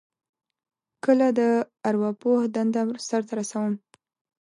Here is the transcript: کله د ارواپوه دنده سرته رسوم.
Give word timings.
کله 1.03 1.27
د 1.39 1.41
ارواپوه 1.89 2.41
دنده 2.55 2.81
سرته 3.07 3.33
رسوم. 3.39 3.73